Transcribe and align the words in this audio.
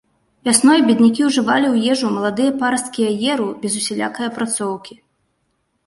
Вясной 0.47 0.79
беднякі 0.87 1.25
ўжывалі 1.27 1.67
ў 1.73 1.93
ежу 1.97 2.07
маладыя 2.17 2.55
парасткі 2.65 3.01
аеру 3.13 3.47
без 3.63 3.73
усялякай 3.83 4.25
апрацоўкі. 4.33 5.03